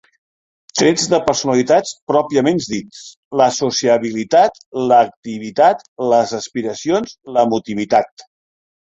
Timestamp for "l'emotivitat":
7.37-8.25